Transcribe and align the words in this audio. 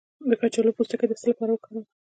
د 0.29 0.31
کچالو 0.41 0.75
پوستکی 0.77 1.05
د 1.07 1.13
څه 1.19 1.25
لپاره 1.31 1.51
وکاروم؟ 1.53 1.85